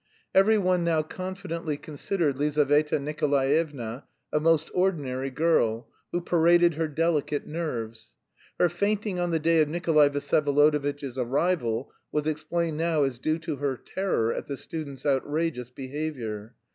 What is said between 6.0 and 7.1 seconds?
who paraded her